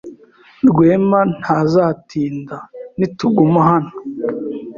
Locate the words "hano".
3.69-3.91